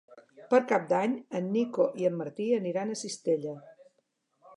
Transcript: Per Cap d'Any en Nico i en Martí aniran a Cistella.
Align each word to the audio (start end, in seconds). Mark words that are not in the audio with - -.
Per 0.51 0.59
Cap 0.69 0.85
d'Any 0.93 1.11
en 1.39 1.51
Nico 1.57 1.85
i 2.03 2.07
en 2.11 2.17
Martí 2.21 2.47
aniran 2.61 2.95
a 2.95 2.97
Cistella. 3.03 3.55